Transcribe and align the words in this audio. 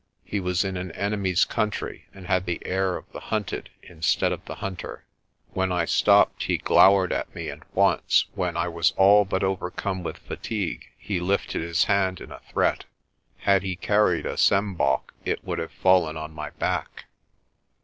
He 0.25 0.39
was 0.39 0.65
in 0.65 0.77
an 0.77 0.91
enemy's 0.93 1.45
country 1.45 2.07
and 2.11 2.25
had 2.25 2.47
the 2.47 2.59
air 2.65 2.97
of 2.97 3.05
the 3.11 3.19
hunted 3.19 3.69
instead 3.83 4.31
of 4.31 4.43
the 4.45 4.55
hunter. 4.55 5.05
When 5.51 5.71
I 5.71 5.85
stopped 5.85 6.45
he 6.45 6.57
glowered 6.57 7.13
at 7.13 7.35
me 7.35 7.49
and 7.49 7.61
once, 7.75 8.25
when 8.33 8.57
I 8.57 8.67
was 8.67 8.93
all 8.97 9.25
but 9.25 9.43
overcome 9.43 10.01
with 10.01 10.17
fatigue, 10.17 10.85
he 10.97 11.19
lifted 11.19 11.61
his 11.61 11.83
hand 11.83 12.19
in 12.19 12.31
a 12.31 12.39
threat. 12.51 12.85
Had 13.41 13.61
he 13.61 13.75
carried 13.75 14.25
a 14.25 14.37
sjambok, 14.37 15.13
it 15.23 15.43
would 15.43 15.59
have 15.59 15.71
fallen 15.71 16.17
on 16.17 16.33
my 16.33 16.49
back. 16.49 17.05